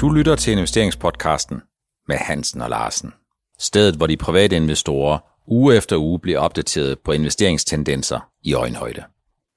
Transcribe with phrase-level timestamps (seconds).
[0.00, 1.62] Du lytter til investeringspodcasten
[2.08, 3.14] med Hansen og Larsen.
[3.58, 9.04] Stedet, hvor de private investorer uge efter uge bliver opdateret på investeringstendenser i øjenhøjde.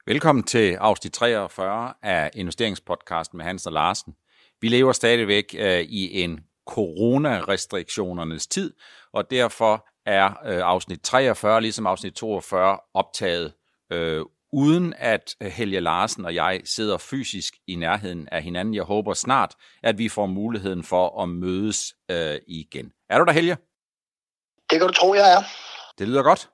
[0.05, 4.13] Velkommen til afsnit 43 af investeringspodcasten med Hansen og Larsen.
[4.61, 8.73] Vi lever stadigvæk øh, i en coronarestriktionernes tid,
[9.13, 13.53] og derfor er øh, afsnit 43, ligesom afsnit 42, optaget
[13.91, 14.21] øh,
[14.51, 18.73] uden at Helge Larsen og jeg sidder fysisk i nærheden af hinanden.
[18.73, 22.91] Jeg håber snart, at vi får muligheden for at mødes øh, igen.
[23.09, 23.57] Er du der, Helge?
[24.69, 25.43] Det kan du tro, jeg er.
[25.99, 26.49] Det lyder godt.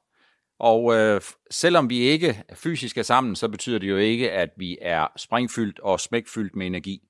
[0.59, 1.21] Og øh,
[1.51, 5.79] selvom vi ikke fysisk er sammen, så betyder det jo ikke, at vi er springfyldt
[5.79, 7.01] og smækfyldt med energi.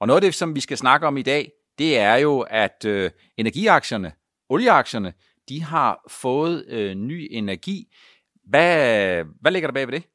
[0.00, 2.84] Og noget af det, som vi skal snakke om i dag, det er jo, at
[2.86, 4.12] øh, energiaktierne,
[4.48, 5.12] olieaktierne,
[5.48, 7.94] de har fået øh, ny energi.
[8.44, 10.11] Hvad, hvad ligger der bag ved det?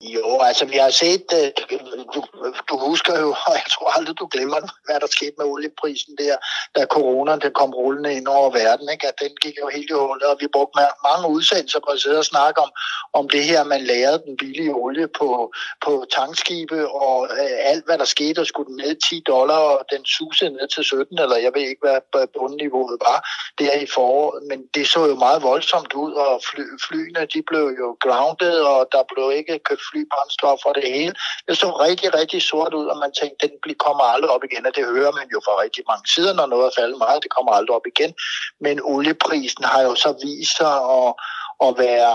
[0.00, 2.20] Jo, altså vi har set, øh, du,
[2.68, 6.36] du husker jo, og jeg tror aldrig, du glemmer, hvad der skete med olieprisen der,
[6.76, 9.08] da corona den kom rullende ind over verden, ikke?
[9.08, 12.18] at den gik jo helt i hullet, og vi brugte mange udsendelser på at sidde
[12.18, 12.70] og snakke om,
[13.12, 15.52] om det her, man lærede den billige olie på,
[15.84, 19.84] på tankskibe, og øh, alt hvad der skete, og skulle den ned 10 dollar, og
[19.92, 23.18] den susede ned til 17, eller jeg ved ikke, hvad bundniveauet var
[23.58, 27.66] der i foråret, men det så jo meget voldsomt ud, og fly, flyene, de blev
[27.82, 31.14] jo grounded, og der blev ikke købt flybrændstof og det hele.
[31.46, 34.76] Det så rigtig, rigtig sort ud, og man tænkte, den kommer aldrig op igen, og
[34.76, 37.52] det hører man jo fra rigtig mange sider, når noget er faldet meget, det kommer
[37.52, 38.12] aldrig op igen.
[38.60, 41.10] Men olieprisen har jo så vist sig at,
[41.66, 42.12] at være,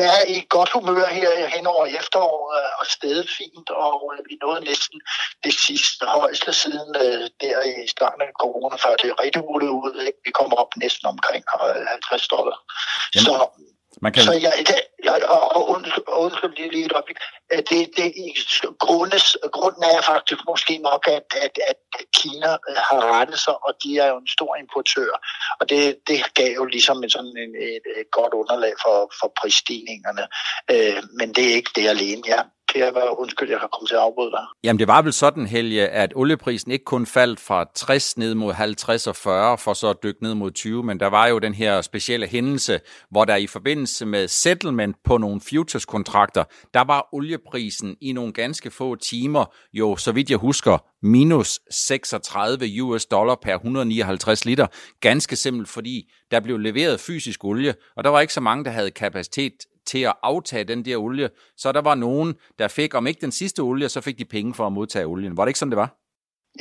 [0.00, 3.94] være i godt humør her hen over efteråret og stedet fint, og
[4.28, 5.00] vi nåede næsten
[5.44, 9.68] det sidste højeste siden øh, der i starten af corona, før det er rigtig rullet
[9.68, 9.94] ud.
[10.08, 10.18] Ikke?
[10.24, 11.44] Vi kommer op næsten omkring
[11.88, 12.58] 50 dollar.
[13.14, 13.24] Jamen.
[13.24, 13.34] Så
[14.02, 14.22] man kan...
[14.22, 14.82] Så jeg, jeg,
[16.06, 17.16] og undskyld lige, lige et øjeblik.
[17.52, 18.06] Øh, det, det,
[18.78, 21.76] grundes, grunden er faktisk måske nok, at, at, at
[22.18, 25.10] Kina øh, har rettet sig, og de er jo en stor importør.
[25.60, 29.32] Og det, det gav jo ligesom en sådan en, et, et godt underlag for, for
[29.40, 30.24] prisstigningerne.
[30.70, 32.22] Øh, men det er ikke det alene.
[32.74, 34.40] Ja, Per, undskyld, jeg har til at afbryde dig.
[34.64, 38.52] Jamen, det var vel sådan, Helge, at olieprisen ikke kun faldt fra 60 ned mod
[38.52, 41.54] 50 og 40, for så at dykke ned mod 20, men der var jo den
[41.54, 42.80] her specielle hændelse,
[43.10, 48.70] hvor der i forbindelse med settlement på nogle futures-kontrakter, der var olieprisen i nogle ganske
[48.70, 54.66] få timer, jo, så vidt jeg husker, minus 36 US dollar per 159 liter.
[55.00, 58.70] Ganske simpelt, fordi der blev leveret fysisk olie, og der var ikke så mange, der
[58.70, 59.52] havde kapacitet
[59.88, 63.32] til at aftage den der olie, så der var nogen, der fik, om ikke den
[63.32, 65.36] sidste olie, så fik de penge for at modtage olien.
[65.36, 65.90] Var det ikke sådan, det var?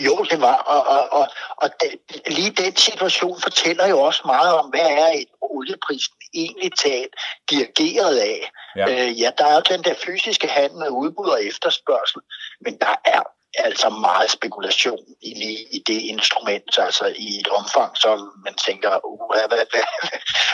[0.07, 1.27] Jo, det var, og, og, og,
[1.61, 1.91] og det,
[2.37, 7.13] lige den situation fortæller jo også meget om, hvad er et olieprisen egentlig talt
[7.49, 8.51] dirigeret af.
[8.75, 8.85] Ja.
[8.89, 12.21] Øh, ja, der er den der fysiske handel med udbud og efterspørgsel,
[12.61, 13.21] men der er
[13.57, 15.31] altså meget spekulation i,
[15.71, 19.65] i det instrument, altså i et omfang, som man tænker, uh, hvad, hvad,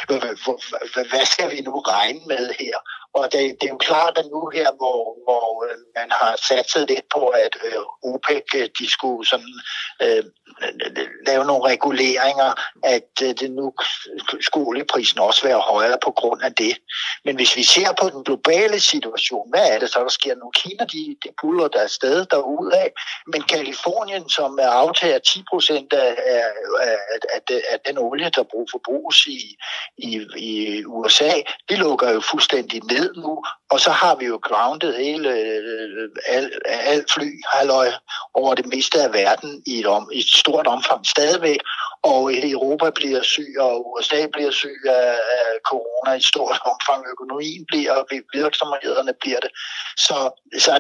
[0.08, 0.36] hvad,
[0.94, 2.78] hvad, hvad skal vi nu regne med her?
[3.14, 6.90] Og det, det er jo klart, at nu her, hvor, hvor øh, man har satset
[6.90, 9.56] lidt på, at øh, OPEC øh, de skulle sådan,
[10.02, 10.24] øh,
[11.28, 12.52] lave nogle reguleringer,
[12.84, 13.74] at øh, det nu
[14.42, 16.78] skulle olieprisen også være højere på grund af det.
[17.26, 20.50] Men hvis vi ser på den globale situation, hvad er det så, der sker nu?
[20.56, 22.26] Kina, de, de puller der sted
[22.74, 22.90] af,
[23.28, 26.44] men Kalifornien, som er aftager 10 procent af, af,
[27.34, 29.40] af, af, den olie, der brug forbruges i,
[29.98, 31.32] i, i USA,
[31.70, 36.52] det lukker jo fuldstændig ned nu, og så har vi jo grounded hele øh, al,
[36.66, 37.92] al fly halløj
[38.34, 41.60] over det meste af verden i et, om, i et stort omfang stadigvæk,
[42.04, 47.02] og hele Europa bliver syg, og USA bliver syg af, af corona i stort omfang.
[47.14, 49.52] Økonomien bliver, og virksomhederne bliver det.
[49.98, 50.18] Så,
[50.66, 50.72] så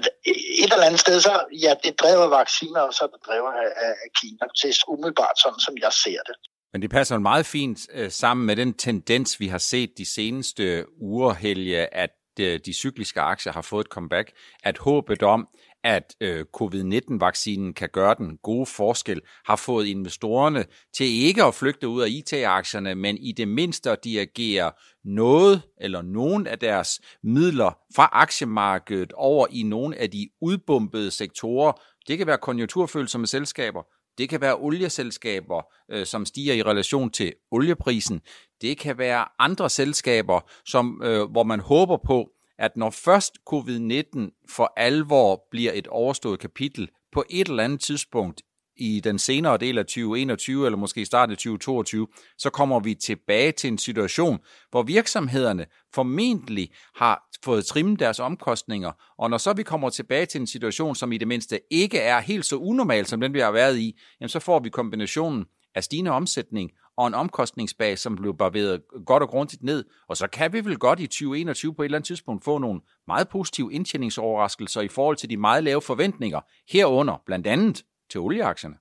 [0.66, 1.34] et eller andet sted, så
[1.66, 4.44] ja, det driver vacciner, og så er det driver af, af Kina.
[4.62, 6.36] Det er umiddelbart sådan, som jeg ser det.
[6.74, 10.86] Men det passer meget fint øh, sammen med den tendens, vi har set de seneste
[11.02, 14.32] uger, Helge, at øh, de cykliske aktier har fået et comeback,
[14.64, 15.48] at håbet om,
[15.84, 20.66] at øh, covid-19-vaccinen kan gøre den gode forskel, har fået investorerne
[20.98, 24.72] til ikke at flygte ud af IT-aktierne, men i det mindste at dirigere
[25.06, 31.82] noget eller nogen af deres midler fra aktiemarkedet over i nogle af de udbumpede sektorer.
[32.08, 33.84] Det kan være konjunkturfølsomme selskaber,
[34.18, 38.22] det kan være olieselskaber, øh, som stiger i relation til olieprisen.
[38.62, 42.30] Det kan være andre selskaber, som, øh, hvor man håber på,
[42.64, 48.42] at når først covid-19 for alvor bliver et overstået kapitel på et eller andet tidspunkt
[48.76, 52.08] i den senere del af 2021, eller måske starten af 2022,
[52.38, 54.40] så kommer vi tilbage til en situation,
[54.72, 60.42] hvor virksomhederne formentlig har fået trimmet deres omkostninger, og når så vi kommer tilbage til
[60.42, 63.52] en situation, som i det mindste ikke er helt så unormal, som den vi har
[63.52, 65.46] været i, jamen så får vi kombinationen
[65.76, 69.86] af stigende omsætning og en omkostningsbase, som blev barberet godt og grundigt ned.
[70.08, 72.82] Og så kan vi vel godt i 2021 på et eller andet tidspunkt få nogle
[73.08, 78.76] meget positive indtjeningsoverraskelser i forhold til de meget lave forventninger, herunder blandt andet til olieaktierne.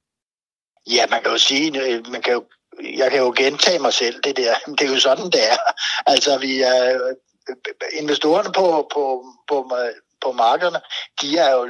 [0.91, 2.45] Ja, man kan jo sige, øh, man kan jo,
[2.97, 4.55] jeg kan jo gentage mig selv, det der.
[4.79, 5.57] Det er jo sådan, det er.
[6.07, 7.17] Altså, vi er, øh,
[7.93, 9.71] investorerne på, på, på,
[10.25, 10.81] på markederne,
[11.21, 11.69] de, er jo,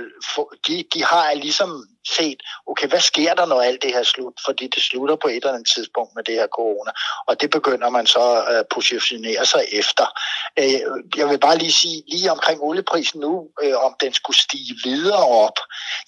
[0.66, 4.34] de, de har ligesom set, okay, hvad sker der, når alt det her slut?
[4.46, 6.90] Fordi det slutter på et eller andet tidspunkt med det her corona.
[7.28, 10.06] Og det begynder man så øh, at positionere sig efter.
[10.58, 10.80] Øh,
[11.16, 15.26] jeg vil bare lige sige, lige omkring olieprisen nu, øh, om den skulle stige videre
[15.26, 15.58] op,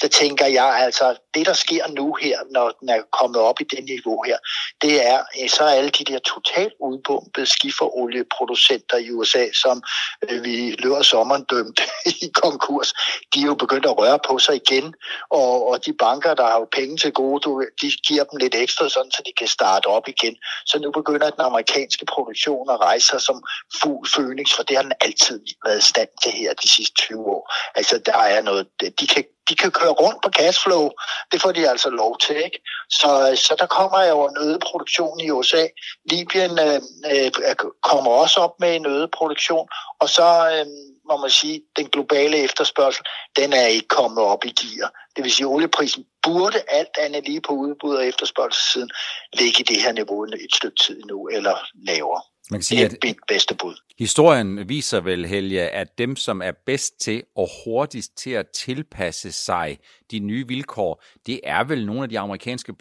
[0.02, 3.64] så tænker jeg altså, det der sker nu her, når den er kommet op i
[3.64, 4.38] det niveau her,
[4.82, 5.18] det er,
[5.48, 9.82] så er alle de der totalt udbumpede skiferolieproducenter i USA, som
[10.42, 11.80] vi løber sommeren dømt
[12.22, 12.92] i konkurs,
[13.34, 14.94] de er jo begyndt at røre på sig igen,
[15.30, 18.88] og, og de banker, der har jo penge til gode, de giver dem lidt ekstra,
[18.88, 20.36] sådan, så de kan starte op igen.
[20.66, 23.44] Så nu begynder den amerikanske produktion at rejse sig som
[23.80, 27.26] fugl Phoenix, for det har den altid været i stand til her de sidste 20
[27.26, 27.52] år.
[27.74, 28.66] Altså, der er noget,
[29.00, 30.90] de kan de kan køre rundt på cashflow.
[31.32, 32.36] Det får de altså lov til.
[32.36, 32.58] Ikke?
[32.90, 33.10] Så,
[33.46, 35.66] så der kommer jo en øget produktion i USA.
[36.10, 36.80] Libyen øh,
[37.12, 37.30] øh,
[37.82, 39.68] kommer også op med en øget produktion.
[40.00, 40.66] Og så øh,
[41.10, 43.04] må man sige, den globale efterspørgsel,
[43.36, 44.92] den er ikke kommet op i gear.
[45.16, 48.90] Det vil sige, at olieprisen burde alt andet lige på udbud og efterspørgselssiden
[49.32, 52.22] ligge i det her niveau et stykke tid nu, eller lavere.
[52.50, 53.74] Man kan sige, det er mit bedste bud.
[53.98, 59.32] Historien viser vel, Helge, at dem, som er bedst til og hurtigst til at tilpasse
[59.32, 59.78] sig
[60.10, 62.74] de nye vilkår, det er vel nogle af de amerikanske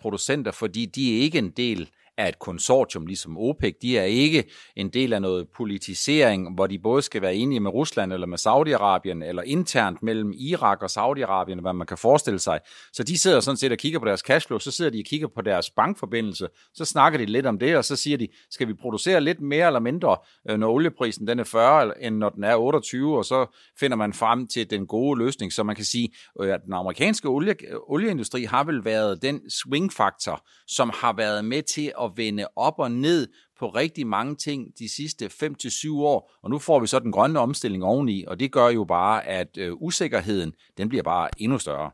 [0.00, 1.90] producenter, fordi de er ikke en del
[2.20, 3.74] af et konsortium ligesom OPEC.
[3.82, 4.44] De er ikke
[4.76, 8.38] en del af noget politisering, hvor de både skal være enige med Rusland eller med
[8.38, 12.60] Saudi-Arabien, eller internt mellem Irak og Saudi-Arabien, hvad man kan forestille sig.
[12.92, 15.28] Så de sidder sådan set og kigger på deres cashflow, så sidder de og kigger
[15.34, 18.74] på deres bankforbindelse, så snakker de lidt om det, og så siger de, skal vi
[18.74, 20.16] producere lidt mere eller mindre,
[20.50, 23.46] øh, når olieprisen den er 40, end når den er 28, og så
[23.80, 25.52] finder man frem til den gode løsning.
[25.52, 26.08] Så man kan sige,
[26.40, 27.54] øh, at den amerikanske olie,
[27.88, 32.92] olieindustri har vel været den swing-faktor, som har været med til at vende op og
[32.92, 33.28] ned
[33.58, 36.98] på rigtig mange ting de sidste 5 til 7 år, og nu får vi så
[36.98, 41.28] den grønne omstilling oveni, og det gør jo bare, at øh, usikkerheden, den bliver bare
[41.38, 41.90] endnu større.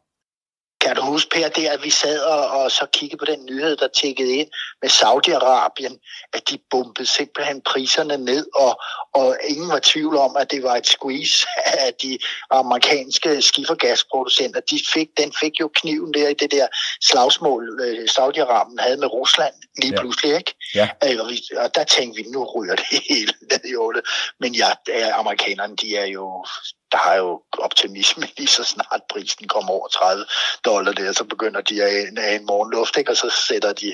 [0.87, 3.77] Kan du huske, Per, det at vi sad og, og så kiggede på den nyhed,
[3.77, 4.49] der tækkede ind
[4.83, 5.95] med Saudi-Arabien,
[6.33, 8.81] at de bombede simpelthen priserne ned, og,
[9.15, 11.47] og ingen var tvivl om, at det var et squeeze
[11.87, 12.19] af de
[12.51, 14.61] amerikanske skifergasproducenter.
[14.61, 16.67] De fik, den fik jo kniven der i det der
[17.03, 20.01] slagsmål, øh, Saudi-Arabien havde med Rusland lige ja.
[20.01, 20.55] pludselig, ikke?
[20.75, 20.89] Ja.
[21.05, 24.03] Øh, og, vi, og der tænkte vi, nu ryger det hele ned i ålet.
[24.41, 24.71] Men ja,
[25.13, 26.45] amerikanerne, de er jo
[26.93, 30.25] der har jo optimisme lige så snart prisen kommer over 30
[30.65, 33.11] dollar der, så begynder de at have en morgenluft, ikke?
[33.11, 33.93] og så sætter de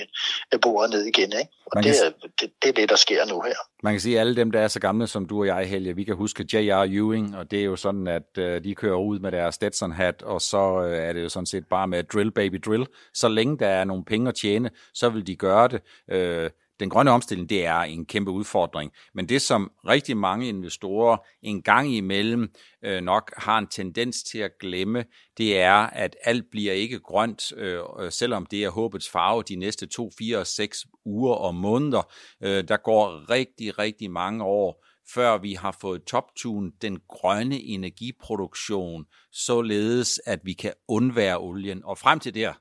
[0.61, 1.33] bordet ned igen.
[1.41, 1.51] Ikke?
[1.65, 3.55] Og det, er, det, det er det, der sker nu her.
[3.83, 5.95] Man kan sige, at alle dem, der er så gamle som du og jeg, Helge,
[5.95, 6.85] vi kan huske J.R.
[6.89, 10.41] Ewing, og det er jo sådan, at øh, de kører ud med deres Stetson-hat, og
[10.41, 12.87] så øh, er det jo sådan set bare med drill baby drill.
[13.13, 15.81] Så længe der er nogle penge at tjene, så vil de gøre det.
[16.11, 16.49] Øh,
[16.83, 18.91] den grønne omstilling, det er en kæmpe udfordring.
[19.13, 22.53] Men det, som rigtig mange investorer en gang imellem
[22.85, 25.05] øh, nok har en tendens til at glemme,
[25.37, 29.55] det er, at alt bliver ikke grønt, øh, øh selvom det er håbets farve de
[29.55, 32.11] næste to, fire og seks uger og måneder.
[32.43, 39.05] Øh, der går rigtig, rigtig mange år, før vi har fået toptune den grønne energiproduktion,
[39.31, 41.81] således at vi kan undvære olien.
[41.85, 42.53] Og frem til der,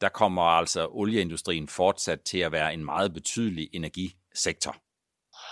[0.00, 4.76] der kommer altså olieindustrien fortsat til at være en meget betydelig energisektor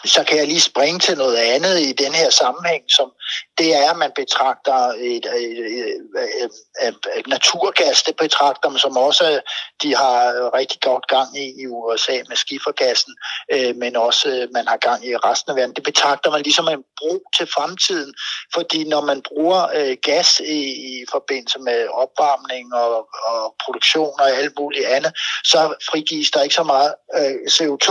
[0.07, 3.13] så kan jeg lige springe til noget andet i den her sammenhæng, som
[3.59, 4.75] det er, at man betragter
[5.13, 6.01] et, et, et,
[6.43, 6.51] et,
[6.83, 9.41] et, et naturgas, det betragter man som også,
[9.83, 13.15] de har rigtig godt gang i i USA med skifergassen,
[13.53, 15.75] øh, men også øh, man har gang i resten af verden.
[15.75, 18.15] Det betragter man ligesom en brug til fremtiden,
[18.55, 20.61] fordi når man bruger øh, gas i,
[20.93, 25.13] i forbindelse med opvarmning og, og produktion og alt muligt andet,
[25.45, 27.91] så frigives der ikke så meget øh, CO2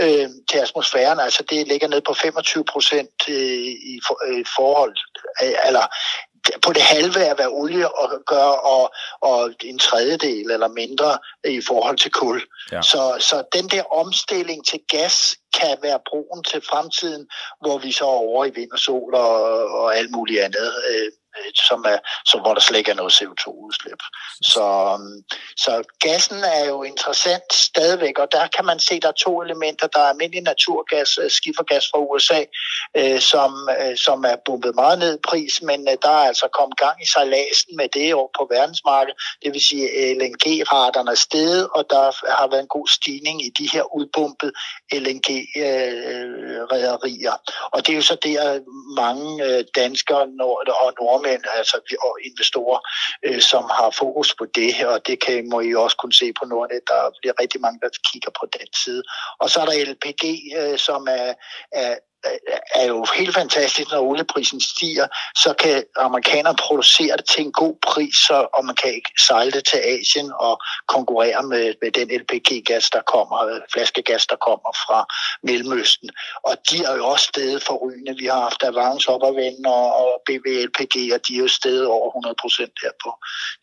[0.00, 4.96] øh, til atmosfæren, altså det ligger ned på 25 procent øh, i øh, forhold,
[5.42, 5.86] øh, eller
[6.62, 7.88] på det halve af, hvad olie
[8.26, 12.42] gør, og, og en tredjedel eller mindre i forhold til kul.
[12.72, 12.82] Ja.
[12.82, 17.26] Så, så den der omstilling til gas kan være broen til fremtiden,
[17.60, 20.72] hvor vi så er over i vind og sol og, og alt muligt andet.
[21.38, 24.02] Øh, som er, som, hvor der slet ikke er noget CO2-udslip.
[24.42, 24.64] Så,
[24.94, 25.24] øhm,
[25.56, 29.86] så gassen er jo interessant stadigvæk, og der kan man se, der er to elementer.
[29.86, 32.44] Der er almindelig naturgas, øh, skifergas fra USA,
[32.96, 36.48] øh, som, øh, som er bumpet meget ned i pris, men øh, der er altså
[36.58, 39.16] kommet gang i sejladsen med det over på verdensmarkedet.
[39.42, 42.02] Det vil sige, at LNG-raterne er steget, og der
[42.38, 44.52] har været en god stigning i de her udbumpede
[44.92, 47.36] LNG-rædderier.
[47.72, 48.60] Og det er jo så der
[49.02, 50.28] mange danskere og
[51.00, 52.78] nordmænd, altså og investorer,
[53.26, 56.32] øh, som har fokus på det her, og det kan, må I også kunne se
[56.38, 56.80] på Nordnet.
[56.88, 59.02] Der bliver rigtig mange, der kigger på den side.
[59.40, 60.24] Og så er der LPG,
[60.60, 61.34] øh, som er,
[61.72, 61.94] er
[62.74, 67.74] er jo helt fantastisk, når olieprisen stiger, så kan amerikanerne producere det til en god
[67.82, 72.08] pris, så, og man kan ikke sejle det til Asien og konkurrere med, med den
[72.20, 75.06] LPG-gas, der kommer, flaskegas, der kommer fra
[75.42, 76.10] Mellemøsten.
[76.44, 78.16] Og de er jo også stedet forrygende.
[78.18, 81.86] Vi har haft Avance op og vende og, og BVLPG, og de er jo stedet
[81.86, 83.10] over 100 procent her på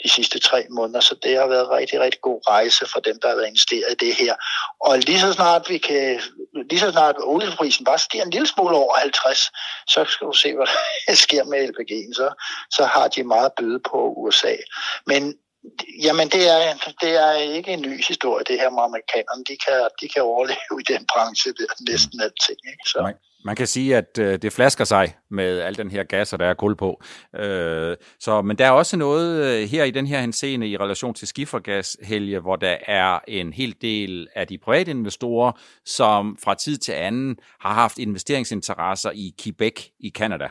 [0.03, 0.99] de sidste tre måneder.
[0.99, 3.91] Så det har været en rigtig, rigtig god rejse for dem, der har været investeret
[3.91, 4.33] i det her.
[4.79, 6.21] Og lige så snart vi kan,
[6.69, 9.51] lige så snart olieprisen bare stiger en lille smule over 50,
[9.87, 10.67] så skal du se, hvad
[11.07, 12.13] der sker med LPG'en.
[12.13, 12.27] Så,
[12.75, 14.55] så har de meget bøde på USA.
[15.07, 15.21] Men
[16.03, 19.43] Jamen, det er, det er ikke en ny historie, det her med amerikanerne.
[19.43, 22.59] De kan, de kan overleve i den branche der næsten alting.
[22.71, 22.89] Ikke?
[22.91, 22.99] Så.
[23.01, 23.13] Nej.
[23.45, 26.45] Man kan sige, at øh, det flasker sig med al den her gas, og der
[26.45, 27.01] er kul på.
[27.35, 31.13] Øh, så, men der er også noget øh, her i den her henseende i relation
[31.13, 35.51] til skifergas, Helge, hvor der er en hel del af de private investorer,
[35.85, 40.47] som fra tid til anden har haft investeringsinteresser i Quebec i Canada.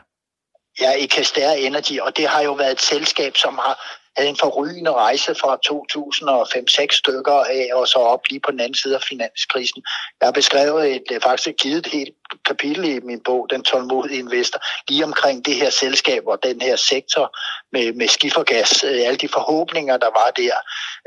[0.81, 4.37] Ja, i Castair Energy, og det har jo været et selskab, som har havde en
[4.37, 9.03] forrygende rejse fra 2005-6 stykker af, og så op lige på den anden side af
[9.03, 9.83] finanskrisen.
[10.21, 12.15] Jeg har beskrevet et, øh, faktisk givet et helt
[12.47, 16.77] kapitel i min bog, Den tålmodige investor, lige omkring det her selskab og den her
[16.77, 17.37] sektor
[17.73, 20.57] med, med skifergas, øh, alle de forhåbninger, der var der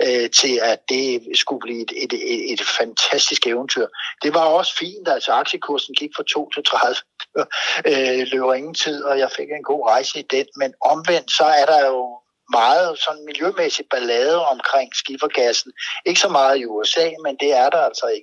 [0.05, 3.87] øh, til, at det skulle blive et, et, et, et fantastisk eventyr.
[4.23, 6.95] Det var også fint, altså aktiekursen gik fra 2 til 30,
[7.89, 11.43] øh, løber ingen tid, og jeg fik en god rejse i den, men omvendt så
[11.43, 12.19] er der jo
[12.51, 15.71] meget sådan miljømæssig ballade omkring skifergassen.
[16.05, 18.21] Ikke så meget i USA, men det er der altså i,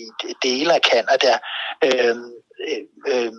[0.00, 1.38] i, dele af Canada.
[1.84, 2.32] Øhm,
[2.68, 3.32] øh, øh,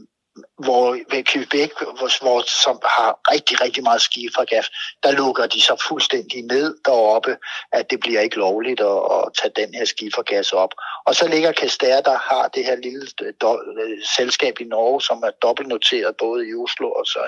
[0.65, 4.67] hvor ved Quebec, hvor, hvor, som har rigtig, rigtig meget skifergas,
[5.03, 7.37] der lukker de så fuldstændig ned deroppe,
[7.71, 10.69] at det bliver ikke lovligt at, at tage den her skifergas op.
[11.05, 15.01] Og så ligger Caster, der har det her lille øh, do, øh, selskab i Norge,
[15.01, 17.23] som er dobbeltnoteret både i Oslo og så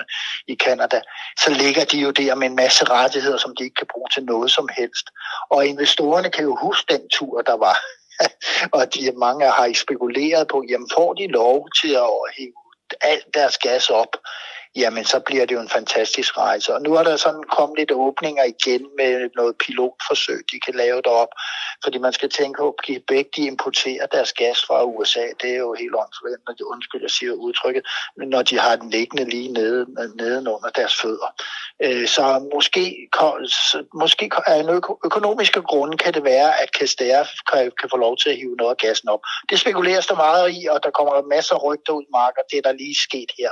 [0.48, 1.00] i Kanada,
[1.38, 4.24] så ligger de jo der med en masse rettigheder, som de ikke kan bruge til
[4.24, 5.06] noget som helst.
[5.50, 7.76] Og investorerne kan jo huske den tur, der var
[8.76, 12.65] og de mange har spekuleret på, jamen får de lov til at hive
[12.98, 14.20] alt deres gas op,
[14.76, 16.74] jamen så bliver det jo en fantastisk rejse.
[16.74, 21.02] Og nu er der sådan kommet lidt åbninger igen med noget pilotforsøg, de kan lave
[21.02, 21.28] derop.
[21.84, 25.24] Fordi man skal tænke på, at Quebec, de importerer deres gas fra USA.
[25.42, 27.82] Det er jo helt åndssvagt, når de, undskyld, jeg siger udtrykket,
[28.16, 31.30] men når de har den liggende lige nede, nedenunder deres fødder.
[31.82, 33.08] Øh, så måske,
[33.94, 34.68] måske af en
[35.04, 38.70] økonomiske grunde kan det være, at Caster kan, kan få lov til at hive noget
[38.70, 39.20] af gassen op.
[39.50, 42.58] Det spekuleres der meget i, og der kommer masser af rygter ud i og Det
[42.58, 43.50] er der lige sket her,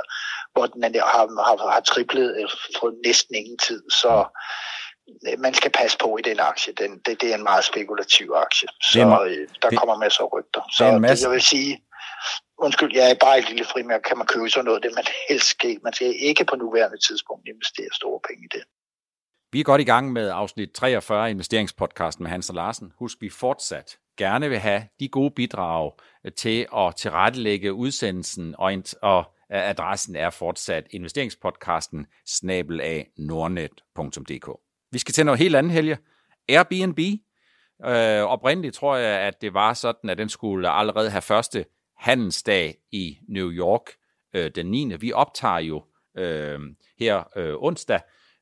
[0.55, 3.81] hvor den har, har, har triplet øh, næsten ingen tid.
[3.89, 4.25] Så
[5.27, 6.73] øh, man skal passe på i den aktie.
[6.73, 8.67] Den, det, det er en meget spekulativ aktie.
[8.81, 10.61] Så øh, der det, kommer masser af rygter.
[10.77, 11.15] Så det, masse...
[11.15, 11.73] det jeg vil sige,
[12.57, 15.47] undskyld, jeg er bare et lille frimærke, kan man købe sådan noget, det man helst
[15.47, 15.79] skal.
[15.83, 18.63] Man skal ikke på nuværende tidspunkt investere store penge i det.
[19.51, 22.93] Vi er godt i gang med afsnit 43 investeringspodcasten med Hans og Larsen.
[22.99, 25.91] Husk, vi fortsat gerne vil have de gode bidrag
[26.37, 34.49] til at tilrettelægge udsendelsen, og, og adressen er fortsat investeringspodcasten snabel af nordnet.dk.
[34.91, 35.97] Vi skal til noget helt andet, Helge.
[36.49, 36.99] Airbnb.
[37.85, 41.65] Øh, oprindeligt tror jeg, at det var sådan, at den skulle allerede have første
[41.97, 43.85] handelsdag i New York
[44.35, 44.95] øh, den 9.
[44.99, 45.83] Vi optager jo
[46.17, 46.59] øh,
[46.99, 47.99] her øh, onsdag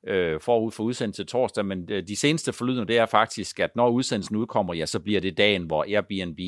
[0.08, 3.76] øh, forud for udsendelsen til torsdag, men øh, de seneste forlydende, det er faktisk, at
[3.76, 6.40] når udsendelsen udkommer, ja, så bliver det dagen, hvor Airbnb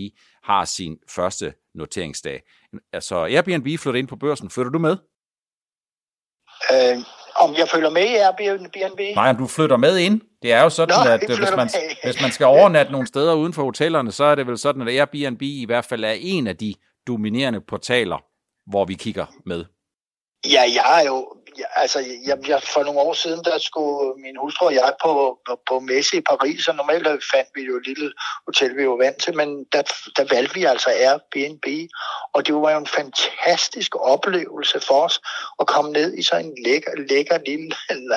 [0.43, 2.41] har sin første noteringsdag.
[2.93, 4.50] Altså, Airbnb flytter ind på børsen.
[4.50, 4.97] Flytter du med?
[6.71, 6.97] Øh,
[7.35, 9.15] om jeg følger med i Airbnb?
[9.15, 10.21] Nej, du flytter med ind.
[10.41, 11.69] Det er jo sådan, Nå, at øh, hvis man,
[12.03, 14.88] hvis man skal overnatte nogle steder uden for hotellerne, så er det vel sådan, at
[14.88, 16.75] Airbnb i hvert fald er en af de
[17.07, 18.17] dominerende portaler,
[18.69, 19.65] hvor vi kigger med.
[20.45, 24.38] Ja, jeg er jo ja, altså, jeg, jeg, for nogle år siden, der skulle min
[24.38, 27.88] hustru og jeg på, på, på messe i Paris, og normalt fandt vi jo et
[27.88, 28.13] lille
[28.45, 29.81] hotel, vi var vant til, men der,
[30.17, 31.65] der valgte vi altså Airbnb,
[32.33, 35.21] og det var jo en fantastisk oplevelse for os
[35.59, 37.75] at komme ned i sådan en lækker, lækker lille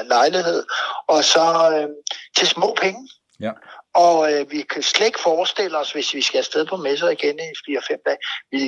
[0.08, 0.64] lejlighed,
[1.06, 1.88] og så øh,
[2.36, 3.08] til små penge.
[3.40, 3.52] Ja.
[4.06, 7.38] Og øh, vi kan slet ikke forestille os, hvis vi skal afsted på messer igen
[7.38, 8.18] i 4-5 dage,
[8.52, 8.60] vi,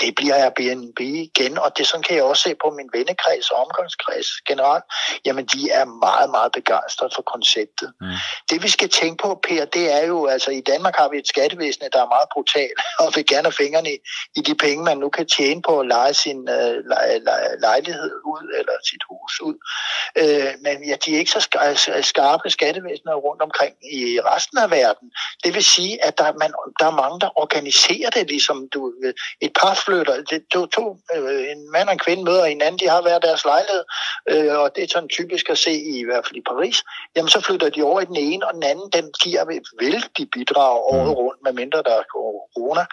[0.00, 3.56] det, bliver Airbnb igen, og det sådan kan jeg også se på min vennekreds og
[3.64, 4.84] omgangskreds generelt.
[5.24, 7.92] Jamen, de er meget, meget begejstrede for konceptet.
[8.00, 8.06] Mm.
[8.50, 11.28] Det vi skal tænke på, Per, det er jo, altså i Danmark har vi et
[11.28, 13.98] skattevæsen, der er meget brutalt, og vil gerne have fingrene i,
[14.38, 18.12] i de penge, man nu kan tjene på at lege sin øh, lej, lej, lejlighed
[18.32, 19.56] ud, eller sit hus ud.
[20.22, 21.42] Øh, men ja, de er ikke så
[22.02, 25.12] skarpe skattevæsener rundt omkring i resten af verden.
[25.44, 28.92] Det vil sige, at der, man, der er mange, der organiserer det, ligesom du,
[29.40, 30.84] et par flytter, det, to, to,
[31.14, 33.84] øh, en mand og en kvinde møder hinanden, de har været deres lejlighed,
[34.30, 36.84] øh, og det er sådan typisk at se i, i hvert fald i Paris,
[37.16, 39.44] jamen så flytter de over i den ene, og den anden, den giver
[39.80, 41.20] vældig bidrag året mm.
[41.22, 42.84] rundt, medmindre der er corona,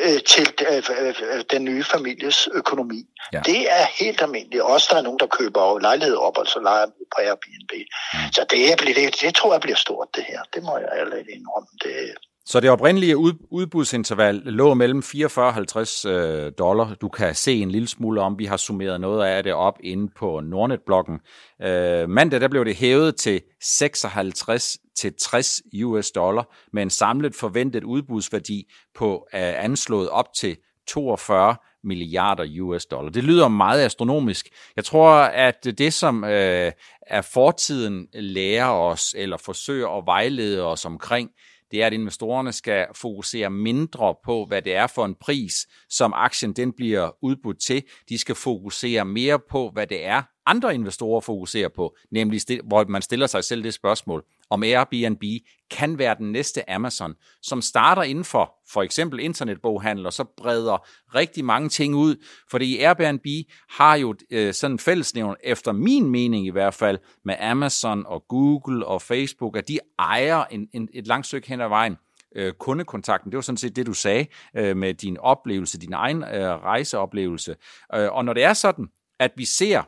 [0.00, 3.00] øh, til øh, øh, den nye families økonomi.
[3.32, 3.40] Ja.
[3.46, 4.62] Det er helt almindeligt.
[4.62, 7.72] Også der er nogen, der køber lejlighed op, og så leger på Airbnb.
[8.14, 8.18] Mm.
[8.32, 10.40] Så det, det, det tror jeg bliver stort, det her.
[10.54, 11.68] Det må jeg ærligt indrømme.
[11.82, 12.14] Det,
[12.46, 16.94] så det oprindelige ud, udbudsinterval lå mellem 44 og 50 øh, dollar.
[17.00, 20.12] Du kan se en lille smule om, vi har summeret noget af det op inde
[20.16, 21.20] på Nordnet-bloggen.
[21.62, 27.34] Øh, mandag der blev det hævet til 56 til 60 US dollar med en samlet
[27.34, 30.56] forventet udbudsværdi på anslået op til
[30.88, 33.10] 42 milliarder US dollar.
[33.10, 34.48] Det lyder meget astronomisk.
[34.76, 36.72] Jeg tror, at det, som øh,
[37.06, 41.30] er fortiden lærer os, eller forsøger at vejlede os omkring,
[41.70, 46.12] det er, at investorerne skal fokusere mindre på, hvad det er for en pris, som
[46.16, 47.82] aktien den bliver udbudt til.
[48.08, 53.02] De skal fokusere mere på, hvad det er, andre investorer fokuserer på, nemlig hvor man
[53.02, 55.22] stiller sig selv det spørgsmål, om Airbnb
[55.70, 60.86] kan være den næste Amazon, som starter inden for for eksempel internetboghandel, og så breder
[61.14, 62.16] rigtig mange ting ud,
[62.50, 63.26] fordi Airbnb
[63.70, 68.24] har jo øh, sådan en fællesnævn, efter min mening i hvert fald, med Amazon og
[68.28, 71.96] Google og Facebook, at de ejer en, en, et langt stykke hen ad vejen
[72.36, 73.30] øh, kundekontakten.
[73.32, 74.26] Det var sådan set det, du sagde
[74.56, 77.56] øh, med din oplevelse, din egen øh, rejseoplevelse.
[77.94, 78.88] Øh, og når det er sådan,
[79.20, 79.82] at vi ser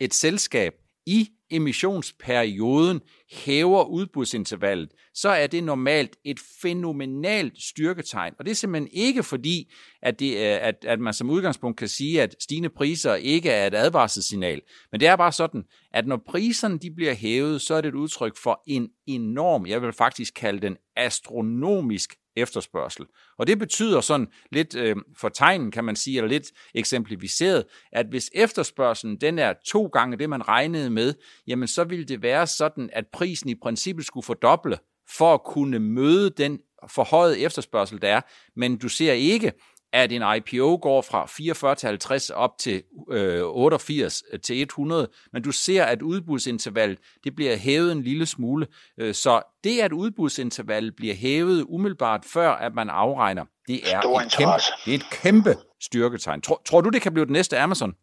[0.00, 0.72] et selskab
[1.08, 3.00] i emissionsperioden
[3.32, 8.34] hæver udbudsintervallet, så er det normalt et fænomenalt styrketegn.
[8.38, 11.88] Og det er simpelthen ikke fordi, at, det øh, at, at man som udgangspunkt kan
[11.88, 14.60] sige, at stigende priser ikke er et advarselssignal.
[14.92, 17.94] Men det er bare sådan, at når priserne de bliver hævet, så er det et
[17.94, 23.06] udtryk for en enorm, jeg vil faktisk kalde den astronomisk efterspørgsel.
[23.38, 28.06] Og det betyder sådan lidt øh, for tegnen, kan man sige, eller lidt eksemplificeret, at
[28.06, 31.14] hvis efterspørgselen den er to gange det, man regnede med,
[31.46, 34.78] jamen så vil det være sådan, at prisen i princippet skulle fordoble
[35.16, 38.20] for at kunne møde den forhøjet efterspørgsel, der er.
[38.56, 39.52] Men du ser ikke,
[39.92, 45.42] at en IPO går fra 44 til 50 op til øh, 88 til 100, men
[45.42, 48.66] du ser, at udbudsintervallet det bliver hævet en lille smule.
[49.00, 54.32] Øh, så det, at udbudsintervallet bliver hævet umiddelbart før, at man afregner, det er, et
[54.32, 54.52] kæmpe,
[54.84, 56.40] det er et kæmpe styrketegn.
[56.40, 57.94] Tror, tror du, det kan blive det næste Amazon?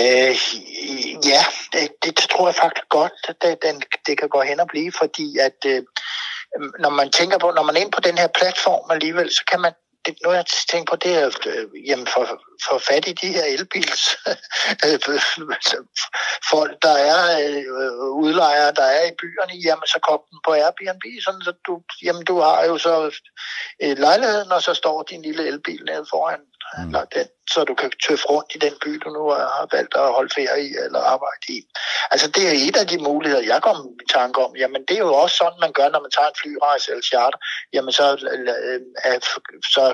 [0.00, 0.34] Øh,
[1.32, 4.92] ja, det, det tror jeg faktisk godt, det, den, det kan gå hen og blive,
[4.92, 5.82] fordi at øh,
[6.78, 9.60] når man tænker på, når man er inde på den her platform alligevel, så kan
[9.60, 9.72] man
[10.14, 12.24] det, noget jeg tænker på, det er øh, jamen for,
[12.66, 14.04] for fat i de her elbils
[14.86, 14.98] øh,
[16.50, 17.64] folk, der er øh,
[18.24, 22.24] udlejere, der er i byerne, jamen så kom den på Airbnb, sådan så du, jamen
[22.24, 22.94] du har jo så
[23.82, 26.40] øh, lejligheden, og så står din lille elbil nede foran
[26.78, 26.94] mm.
[27.14, 30.34] den, så du kan tøffe rundt i den by, du nu har valgt at holde
[30.34, 31.58] ferie i eller arbejde i.
[32.10, 34.56] Altså det er et af de muligheder, jeg kommer i tanke om.
[34.56, 37.38] Jamen det er jo også sådan, man gør, når man tager en flyrejse eller charter.
[37.72, 39.20] Jamen så, øh, øh
[39.74, 39.84] så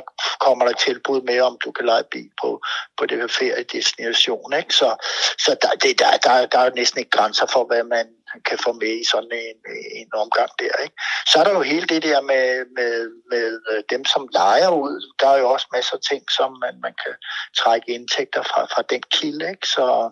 [0.41, 2.51] kommer der tilbud med, om du kan lege bil på,
[2.99, 4.53] på det her feriedestination.
[4.61, 4.75] Ikke?
[4.75, 4.89] Så,
[5.45, 8.07] så der, det, der, der, der er næsten ikke grænser for, hvad man
[8.49, 9.57] kan få med i sådan en,
[10.01, 10.75] en omgang der.
[10.85, 10.97] Ikke?
[11.27, 12.95] Så er der jo hele det der med, med,
[13.31, 15.15] med øh, dem, som leger ud.
[15.21, 17.15] Der er jo også masser af ting, som man, man kan
[17.57, 19.51] trække indtægter fra, fra den kilde.
[19.51, 19.67] Ikke?
[19.67, 20.11] Så,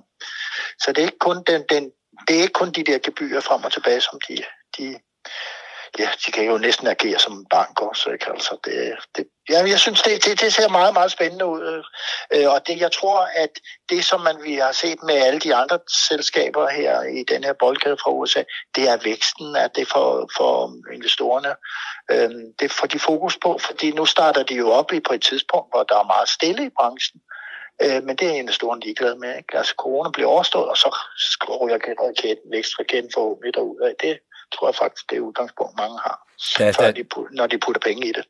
[0.82, 1.84] så det er ikke kun den, den,
[2.28, 4.36] det er ikke kun de der gebyrer frem og tilbage, som de,
[4.76, 5.00] de,
[5.98, 8.10] ja, de kan jo næsten agere som en bank også.
[8.10, 8.30] Ikke?
[8.30, 11.82] Altså det, det, ja, jeg synes, det, det, det ser meget, meget spændende ud.
[12.34, 13.50] Øh, og det, jeg tror, at
[13.88, 15.78] det, som man vi har set med alle de andre
[16.08, 18.42] selskaber her i den her boldgade fra USA,
[18.74, 21.54] det er væksten, at det for, for investorerne.
[22.10, 25.22] Øh, det får de fokus på, fordi nu starter de jo op i på et
[25.22, 27.20] tidspunkt, hvor der er meget stille i branchen.
[27.82, 29.36] Øh, men det er investoren ligeglad med.
[29.36, 29.58] Ikke?
[29.58, 30.96] Altså corona bliver overstået, og så
[31.60, 33.94] ryger raketten, vækstraketten forhåbentlig derud af.
[34.00, 34.18] Det
[34.54, 36.18] tror jeg faktisk, det er udgangspunkt, mange har,
[36.58, 38.24] da, da, de, når de putter penge i det.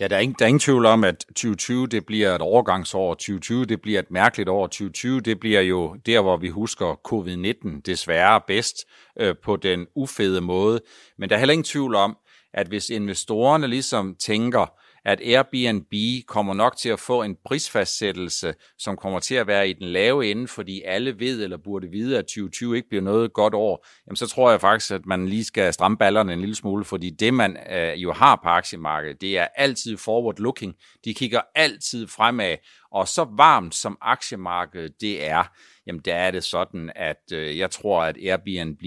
[0.00, 3.14] Ja, der er, ingen, der er ingen tvivl om, at 2020 det bliver et overgangsår.
[3.14, 4.66] 2020 det bliver et mærkeligt år.
[4.66, 8.76] 2020 det bliver jo der, hvor vi husker covid-19 desværre bedst
[9.20, 10.80] øh, på den ufede måde.
[11.18, 12.16] Men der er heller ingen tvivl om,
[12.54, 14.66] at hvis investorerne ligesom tænker,
[15.06, 15.92] at Airbnb
[16.26, 20.30] kommer nok til at få en prisfastsættelse, som kommer til at være i den lave
[20.30, 24.16] ende, fordi alle ved eller burde vide, at 2020 ikke bliver noget godt år, jamen
[24.16, 27.34] så tror jeg faktisk, at man lige skal stramme ballerne en lille smule, fordi det
[27.34, 31.00] man øh, jo har på aktiemarkedet, det er altid forward-looking.
[31.04, 32.56] De kigger altid fremad,
[32.92, 35.44] og så varmt som aktiemarkedet det er,
[35.86, 38.82] jamen der er det sådan, at øh, jeg tror, at Airbnb,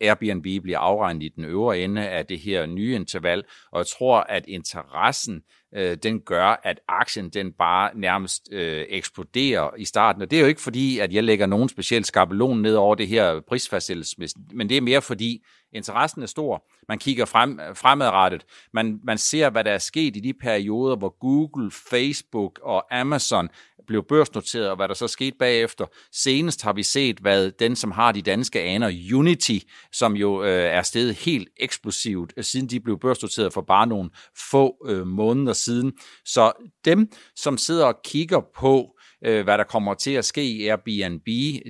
[0.00, 4.20] Airbnb bliver afregnet i den øvre ende af det her nye interval, og jeg tror,
[4.20, 5.42] at interessen
[5.74, 10.22] øh, den gør, at aktien den bare nærmest øh, eksploderer i starten.
[10.22, 13.08] Og det er jo ikke fordi, at jeg lægger nogen speciel skabelon ned over det
[13.08, 14.16] her prisfastsættelse,
[14.52, 16.64] men det er mere fordi, interessen er stor.
[16.88, 18.44] Man kigger frem, fremadrettet.
[18.72, 23.48] Man, man ser, hvad der er sket i de perioder, hvor Google, Facebook og Amazon
[23.92, 25.86] blev børsnoteret, og hvad der så skete bagefter.
[26.12, 29.58] Senest har vi set, hvad den, som har de danske aner, Unity,
[29.92, 34.10] som jo øh, er steget helt eksplosivt, øh, siden de blev børsnoteret for bare nogle
[34.50, 35.92] få øh, måneder siden.
[36.24, 36.52] Så
[36.84, 41.26] dem, som sidder og kigger på, øh, hvad der kommer til at ske i Airbnb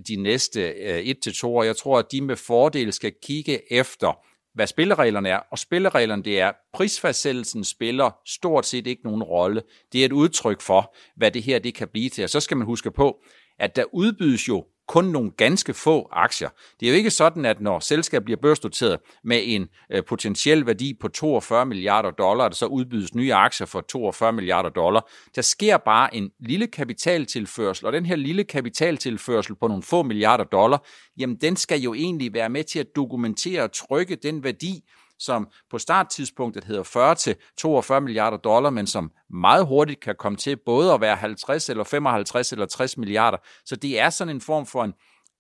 [0.09, 3.73] de næste øh, et til to år, jeg tror, at de med fordel skal kigge
[3.73, 4.19] efter,
[4.55, 9.63] hvad spillereglerne er, og spillereglerne det er, prisfastsættelsen spiller stort set ikke nogen rolle.
[9.93, 12.25] Det er et udtryk for, hvad det her det kan blive til.
[12.25, 13.23] Og så skal man huske på,
[13.59, 16.49] at der udbydes jo kun nogle ganske få aktier.
[16.81, 20.95] Det er jo ikke sådan, at når selskabet bliver børsnoteret med en øh, potentiel værdi
[21.01, 25.11] på 42 milliarder dollar, der så udbydes nye aktier for 42 milliarder dollar.
[25.35, 30.45] Der sker bare en lille kapitaltilførsel, og den her lille kapitaltilførsel på nogle få milliarder
[30.45, 30.87] dollar,
[31.19, 34.85] jamen den skal jo egentlig være med til at dokumentere og trykke den værdi,
[35.25, 40.37] som på starttidspunktet hedder 40 til 42 milliarder dollar, men som meget hurtigt kan komme
[40.37, 43.39] til både at være 50 eller 55 eller 60 milliarder.
[43.65, 44.93] Så det er sådan en form for en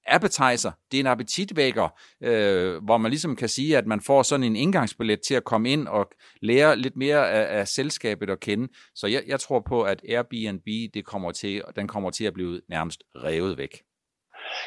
[0.07, 1.89] appetizer, det er en appetitvækker,
[2.23, 5.71] øh, hvor man ligesom kan sige, at man får sådan en indgangsbillet til at komme
[5.71, 6.11] ind og
[6.43, 8.69] lære lidt mere af, af selskabet at kende.
[8.95, 12.61] Så jeg, jeg tror på, at Airbnb, det kommer til, den kommer til at blive
[12.69, 13.83] nærmest revet væk.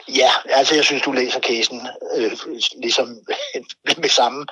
[0.08, 2.32] Ja, altså jeg synes, du læser casen øh,
[2.78, 3.08] ligesom
[3.98, 4.46] med samme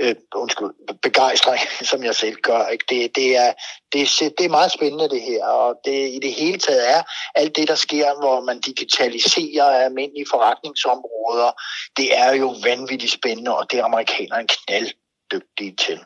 [0.00, 2.66] øh, undskyld, begejstring, som jeg selv gør.
[2.66, 2.84] Ikke?
[2.88, 3.52] Det, det, er,
[3.92, 7.02] det, det er meget spændende det her, og det i det hele taget er
[7.34, 11.52] alt det, der sker, hvor man digitaliserer almindelige forretningsområder,
[11.96, 16.00] det er jo vanvittigt spændende, og det er amerikanerne knalddygtige til.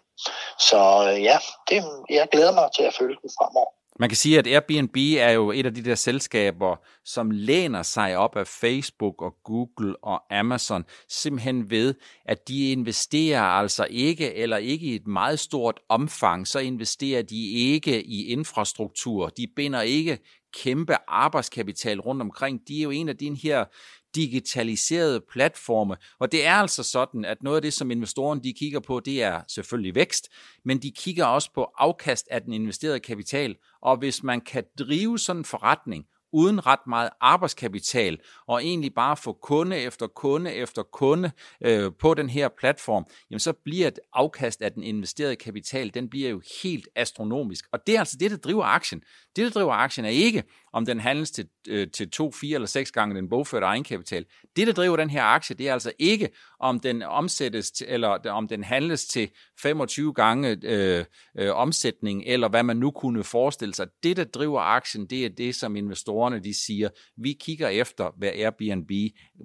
[0.59, 1.38] Så øh, ja,
[1.69, 3.80] det, jeg glæder mig til at følge den fremover.
[4.01, 8.17] Man kan sige, at Airbnb er jo et af de der selskaber, som læner sig
[8.17, 14.57] op af Facebook og Google og Amazon, simpelthen ved, at de investerer altså ikke, eller
[14.57, 19.29] ikke i et meget stort omfang, så investerer de ikke i infrastruktur.
[19.29, 20.19] De binder ikke
[20.55, 22.61] kæmpe arbejdskapital rundt omkring.
[22.69, 23.65] De er jo en af de her
[24.14, 25.96] digitaliserede platforme.
[26.18, 29.23] Og det er altså sådan, at noget af det, som investorerne de kigger på, det
[29.23, 30.29] er selvfølgelig vækst,
[30.64, 33.57] men de kigger også på afkast af den investerede kapital.
[33.83, 39.16] Og hvis man kan drive sådan en forretning, uden ret meget arbejdskapital, og egentlig bare
[39.16, 41.31] få kunde efter kunde efter kunde
[41.64, 46.09] øh, på den her platform, jamen så bliver et afkast af den investerede kapital, den
[46.09, 47.64] bliver jo helt astronomisk.
[47.73, 49.03] Og det er altså det, der driver aktien.
[49.37, 52.67] Det, der driver aktien, er ikke, om den handles til, øh, til to, fire eller
[52.67, 54.25] seks gange den bogførte egenkapital.
[54.57, 56.29] Det, der driver den her aktie, det er altså ikke,
[56.61, 59.31] om den omsættes til, eller om den handles til
[59.63, 61.05] 25 gange øh,
[61.39, 63.87] øh, omsætning, eller hvad man nu kunne forestille sig.
[64.03, 66.89] Det, der driver aktien, det er det, som investorerne de siger.
[67.17, 68.91] Vi kigger efter, hvad Airbnb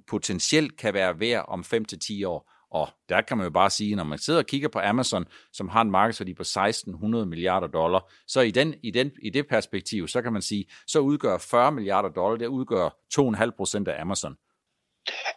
[0.06, 2.55] potentielt kan være værd om 5 til 10 år.
[2.76, 5.68] Og der kan man jo bare sige, når man sidder og kigger på Amazon, som
[5.68, 10.08] har en markedsværdi på 1600 milliarder dollar, så i, den, i, den, i det perspektiv,
[10.08, 14.36] så kan man sige, så udgør 40 milliarder dollar, det udgør 2,5 procent af Amazon.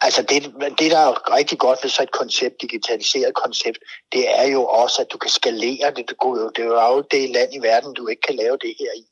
[0.01, 0.43] Altså det,
[0.79, 3.77] det, der er rigtig godt ved så et koncept, digitaliseret koncept,
[4.11, 6.09] det er jo også, at du kan skalere det.
[6.55, 9.05] Det er jo det land i verden, du ikke kan lave det her i.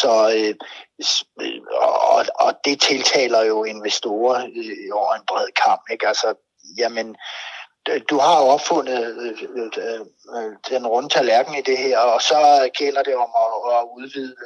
[0.00, 0.54] Så, øh,
[1.40, 1.60] øh
[2.16, 5.82] og, og det tiltaler jo investorer øh, over en bred kamp.
[5.92, 6.08] Ikke?
[6.08, 6.34] Altså,
[6.78, 7.16] jamen,
[8.10, 10.00] du har jo opfundet øh, øh,
[10.36, 14.36] øh, den runde tallerken i det her, og så gælder det om at, at udvide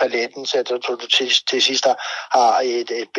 [0.00, 1.86] paletten, så du, til, til sidst
[2.36, 3.14] har et, et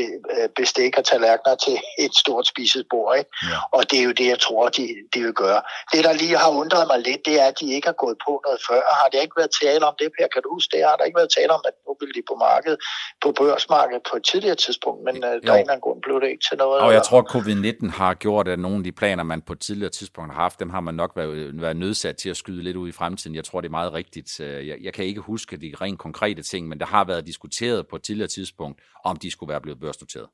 [0.56, 3.18] bestik og tallerkener til et stort spisebord.
[3.18, 3.30] Ikke?
[3.44, 3.58] Ja.
[3.72, 5.62] Og det er jo det, jeg tror, de, de vil gøre.
[5.94, 8.42] Det, der lige har undret mig lidt, det er, at de ikke har gået på
[8.46, 8.82] noget før.
[9.02, 10.28] Har det ikke været tale om det, Per?
[10.34, 10.86] Kan du huske det?
[10.90, 12.80] Har der ikke været tale om, at nu vil de på markedet,
[13.24, 15.40] på børsmarkedet på et tidligere tidspunkt, men jo.
[15.48, 16.82] der er en grund blev det ikke til noget?
[16.82, 19.60] Og jeg tror, at covid-19 har gjort, at nogle af de planer, man på et
[19.60, 22.78] tidligere tidspunkt har haft, dem har man nok været, været nødsat til at skyde lidt
[22.78, 23.36] ud i fremtiden.
[23.36, 24.40] Jeg tror, det er meget rigtigt.
[24.40, 27.95] Jeg, jeg kan ikke huske de rent konkrete ting, men der har været diskuteret på
[27.95, 30.27] et tidligere tidspunkt, om de skulle være blevet børsnoteret.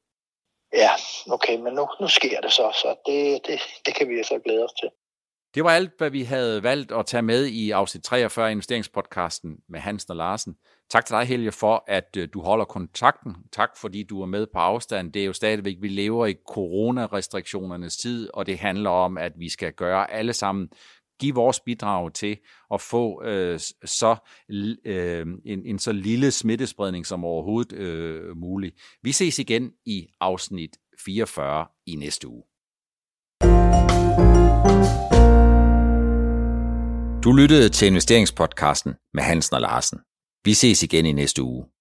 [0.73, 0.91] Ja,
[1.29, 4.63] okay, men nu, nu sker det så, så det, det, det kan vi så glæde
[4.63, 4.89] os til.
[5.55, 9.57] Det var alt, hvad vi havde valgt at tage med i afsnit 43 af investeringspodcasten
[9.69, 10.55] med Hansen og Larsen.
[10.89, 13.35] Tak til dig, Helge, for at øh, du holder kontakten.
[13.51, 15.13] Tak, fordi du er med på afstand.
[15.13, 19.49] Det er jo stadigvæk, vi lever i coronarestriktionernes tid, og det handler om, at vi
[19.49, 20.69] skal gøre alle sammen
[21.23, 22.37] give vores bidrag til
[22.73, 24.15] at få øh, så
[24.85, 28.75] øh, en, en så lille smittespredning som overhovedet øh, muligt.
[29.03, 32.43] Vi ses igen i afsnit 44 i næste uge.
[37.23, 39.99] Du lyttede til investeringspodcasten med Hansen og Larsen.
[40.45, 41.72] Vi ses igen i næste uge.